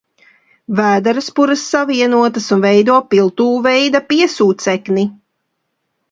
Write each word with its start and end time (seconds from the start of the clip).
Vēdera 0.77 1.21
spuras 1.25 1.65
savienotas 1.73 2.47
un 2.55 2.63
veido 2.63 2.95
piltuvveida 3.11 4.01
piesūcekni. 4.13 5.05